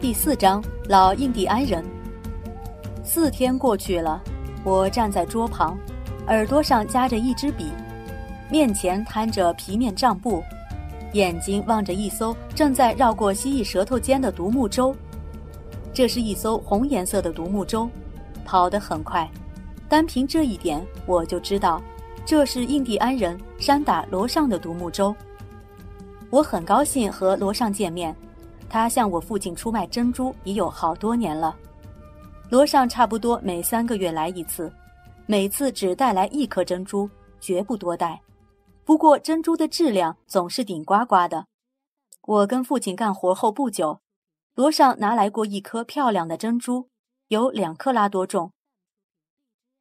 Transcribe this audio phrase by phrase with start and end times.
[0.00, 1.84] 第四章，老印第安人。
[3.02, 4.22] 四天过去了，
[4.62, 5.76] 我站在桌旁，
[6.28, 7.72] 耳朵上夹着一支笔，
[8.48, 10.40] 面前摊着皮面账簿，
[11.14, 14.94] 眼睛望着一艘正在绕过蜥蜴舌头尖的独木舟。
[15.92, 17.90] 这是一艘红颜色的独木舟，
[18.44, 19.28] 跑得很快。
[19.88, 21.82] 单凭这一点，我就知道，
[22.24, 25.12] 这是印第安人山打罗尚的独木舟。
[26.30, 28.14] 我很高兴和罗尚见面。
[28.68, 31.56] 他向我父亲出卖珍珠已有好多年了，
[32.50, 34.72] 罗尚差不多每三个月来一次，
[35.26, 37.08] 每次只带来一颗珍珠，
[37.40, 38.20] 绝不多带。
[38.84, 41.46] 不过珍珠的质量总是顶呱呱的。
[42.22, 44.00] 我跟父亲干活后不久，
[44.54, 46.90] 罗尚拿来过一颗漂亮的珍珠，
[47.28, 48.52] 有两克拉多重。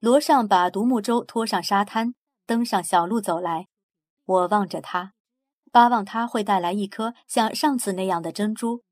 [0.00, 3.68] 罗尚把独木舟拖上沙滩，登上小路走来，
[4.26, 5.13] 我望着他。
[5.74, 8.84] 巴望他会带来一颗像上次那样的珍珠，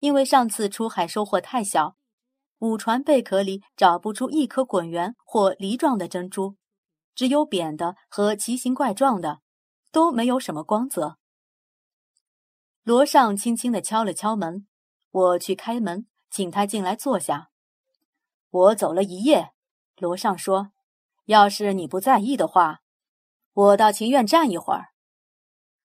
[0.00, 1.94] 因为上次出海收获太小，
[2.58, 6.56] 五船贝壳里找不出一颗滚圆或梨状的珍珠，
[7.14, 9.42] 只有扁的和奇形怪状的，
[9.92, 11.18] 都没有什么光泽。
[12.82, 14.66] 罗尚轻轻地敲了敲门，
[15.12, 17.50] 我去开门，请他进来坐下。
[18.50, 19.52] 我走了一夜，
[19.98, 20.72] 罗尚说
[21.26, 22.80] ：“要是你不在意的话，
[23.52, 24.88] 我倒情愿站一会儿。”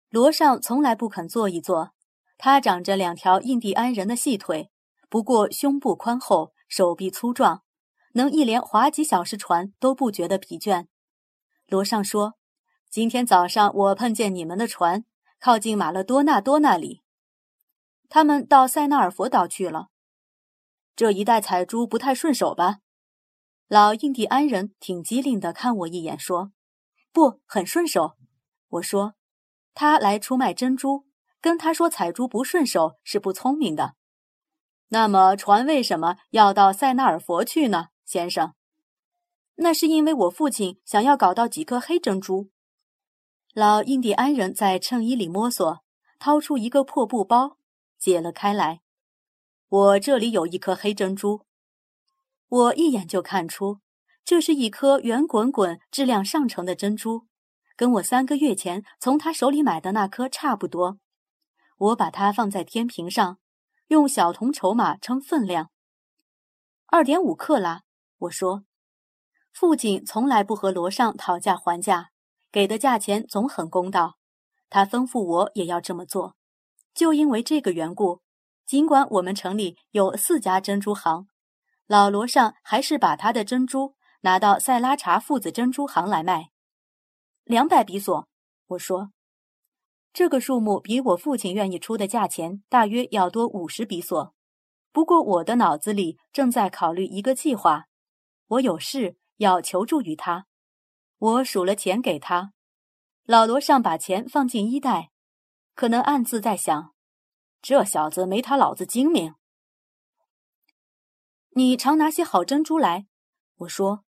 [0.10, 1.92] 罗尚从来不肯坐一坐，
[2.36, 4.72] 他长着两条印第安人的细腿，
[5.08, 7.62] 不过胸部宽厚，手臂粗壮，
[8.14, 10.88] 能一连划几小时船都不觉得疲倦。
[11.68, 12.34] 罗尚说
[12.90, 15.06] ：“今天早上我碰见你们的船，
[15.40, 17.03] 靠近马勒多纳多那里，
[18.09, 19.90] 他们到塞纳尔佛岛去了。
[20.96, 22.80] 这一带采珠不太顺手吧？”
[23.69, 26.52] 老印第安人挺机灵的，看我一眼说
[27.14, 28.16] ：“不，很顺手。”
[28.69, 29.14] 我说。
[29.79, 31.06] 他来出卖珍珠，
[31.40, 33.94] 跟他说采珠不顺手是不聪明的。
[34.90, 38.56] 那么船为什么要到塞纳尔佛去呢，先生？
[39.56, 42.50] 那是因为我父亲想要搞到几颗黑珍珠。
[43.53, 45.79] 老印第安人在衬衣里摸索，
[46.19, 47.56] 掏出一个破布包，
[47.97, 48.81] 解了开来。
[49.69, 51.45] 我这里有一颗黑珍珠，
[52.50, 53.79] 我一眼就看出，
[54.25, 57.28] 这是一颗圆滚滚、质量上乘的珍珠。
[57.79, 60.97] 跟我三个月前从他手里买的那颗差不多，
[61.78, 63.38] 我把它放在天平上，
[63.88, 65.69] 用小铜筹码称分量。
[66.88, 67.84] 二点五克拉，
[68.18, 68.66] 我说。
[69.53, 72.09] 父亲从来不和罗尚讨价还价，
[72.51, 74.18] 给的价钱总很公道。
[74.69, 76.35] 他吩咐我也要这么做，
[76.94, 78.19] 就因为这个缘故，
[78.66, 81.29] 尽管我们城里有四家珍珠行，
[81.88, 86.50] 老罗尚还是把他的珍珠拿到塞拉查父子珍珠行来卖。
[87.50, 88.28] 两百比索，
[88.68, 89.12] 我说，
[90.14, 94.36] 这个数目比我父亲愿意出的价钱大约要多五十比索。
[94.92, 97.86] 不过我的脑子里正在考虑一个计划，
[98.50, 100.46] 我有事要求助于他。
[101.18, 102.54] 我数了钱给他，
[103.24, 105.10] 老罗尚把钱放进衣袋，
[105.74, 106.94] 可能暗自在想：
[107.64, 109.34] 这小子没他老子精明。
[111.56, 113.08] 你常拿些好珍珠来，
[113.56, 114.06] 我说，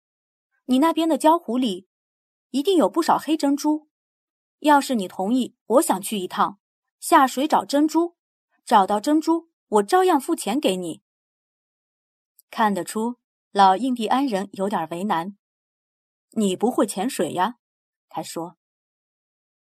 [0.66, 1.88] 你那边的焦湖里。
[2.52, 3.90] 一定有不少黑珍珠。
[4.60, 6.60] 要是你同意，我想去一趟
[7.00, 8.16] 下水找珍珠。
[8.64, 11.02] 找到珍珠，我照样付钱给你。
[12.52, 13.18] 看得出
[13.52, 15.36] 老印第安人有点为难。
[16.32, 17.56] 你不会潜水呀？
[18.08, 18.58] 他说。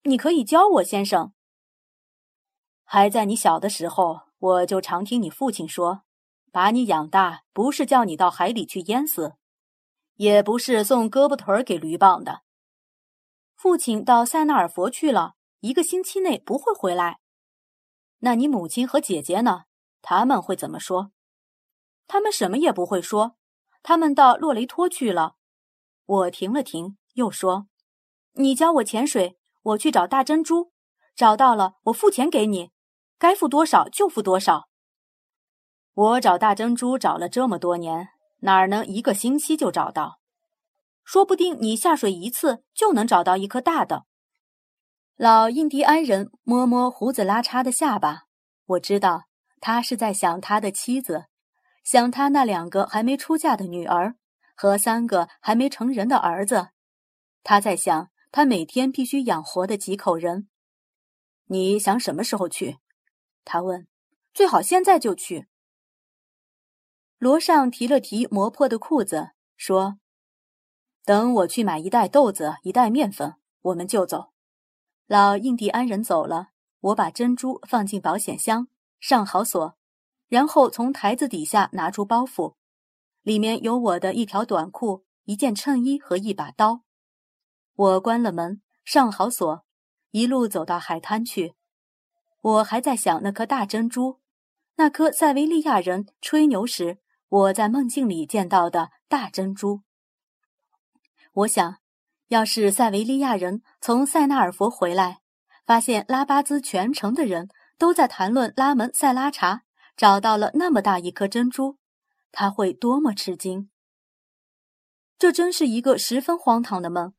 [0.04, 1.34] 你可以教我，先生。
[2.86, 6.04] 还在你小的时候，我就常听你父亲说，
[6.51, 9.36] 把你养大不是叫你到海里去淹死，
[10.16, 12.44] 也不是送胳膊腿儿给驴棒的。
[13.68, 17.19] 父亲到塞纳尔佛去了，一个星期内不会回来。
[18.19, 19.66] 那你母亲和姐姐呢？
[20.02, 21.12] 他们会怎么说？
[22.08, 23.36] 他们什么也不会说。
[23.84, 25.36] 他们到洛雷托去了。
[26.06, 27.68] 我停了停，又说
[28.40, 30.72] ：“你教我潜水，我去找大珍珠。
[31.13, 32.72] 找到了，我付钱给你，
[33.20, 34.70] 该付多少就付多少。
[35.94, 38.08] 我找大珍珠找了这么多年，
[38.40, 40.17] 哪能一个星期就找到？”
[41.07, 44.04] 说不定你下水一次就能找到一颗大的。
[45.15, 48.24] 老印第安人摸摸胡子拉碴的下巴，
[48.65, 49.24] 我知道
[49.62, 51.27] 他是在想他的妻子，
[51.81, 54.18] 想他那两个还没出嫁的女儿
[54.54, 56.71] 和三个还没成人的儿子。
[57.42, 60.50] 他在想他每天必须养活的几口人。
[61.45, 62.80] 你想什么时候去？
[63.45, 63.88] 他问。
[64.33, 65.48] 最好现在就去。
[67.18, 70.00] 罗尚提了提磨破的裤子，说。
[71.07, 74.33] 等我去买一袋豆子，一袋面粉，我们就走。
[75.06, 76.50] 老印第安人走了，
[76.81, 78.68] 我把珍珠放进保险箱，
[79.00, 79.77] 上好锁。
[80.27, 82.56] 然后从台子底下拿出包袱，
[83.21, 86.81] 里面有我的一条短裤、一件衬衣和一把刀。
[87.75, 89.63] 我关了门，上好锁，
[90.12, 91.56] 一路走到海滩去。
[92.42, 94.19] 我还在想那颗大珍珠，
[94.75, 96.98] 那颗塞维利亚人吹牛时
[97.30, 99.83] 我在梦境里见到的大珍珠。
[101.38, 101.78] 我想，
[102.30, 105.19] 要是塞维利亚人从塞纳尔佛回来，
[105.68, 107.48] 发现拉巴兹全城的人
[107.78, 109.62] 都在谈论拉门塞拉查
[109.95, 111.78] 找到了那么大一颗珍珠，
[112.31, 113.69] 他会多么吃惊！
[115.19, 117.13] 这真是一个十分荒唐的梦，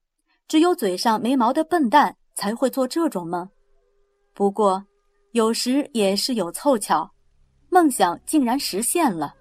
[0.48, 3.48] 只有嘴上没毛的笨蛋才会做这种梦。
[4.34, 4.84] 不过。
[5.32, 7.12] 有时也是有凑巧，
[7.68, 9.34] 梦想竟然实现了。